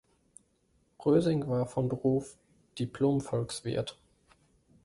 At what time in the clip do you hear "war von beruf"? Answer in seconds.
1.47-2.35